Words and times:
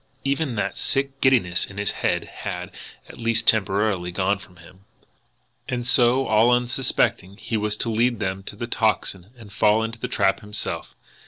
Even 0.23 0.55
that 0.55 0.79
sick 0.79 1.21
giddiness 1.21 1.63
in 1.67 1.77
his 1.77 1.91
head 1.91 2.23
had, 2.23 2.71
at 3.07 3.19
least 3.19 3.47
temporarily, 3.47 4.11
gone 4.11 4.39
from 4.39 4.55
him. 4.55 4.85
And 5.69 5.85
so, 5.85 6.25
all 6.25 6.49
unsuspectingly, 6.49 7.39
he 7.39 7.55
was 7.55 7.77
to 7.77 7.89
lead 7.91 8.17
them 8.19 8.41
to 8.45 8.55
the 8.55 8.65
Tocsin 8.65 9.27
and 9.37 9.53
fall 9.53 9.83
into 9.83 9.99
the 9.99 10.07
trap 10.07 10.39
himself! 10.39 10.95